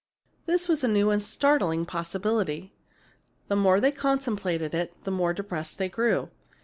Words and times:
This 0.47 0.67
was 0.67 0.83
a 0.83 0.87
new 0.87 1.11
and 1.11 1.21
startling 1.23 1.85
possibility. 1.85 2.73
The 3.49 3.55
more 3.55 3.79
they 3.79 3.91
contemplated 3.91 4.73
it, 4.73 4.93
the 5.03 5.11
more 5.11 5.31
depressed 5.31 5.77
they 5.77 5.89
grew. 5.89 6.31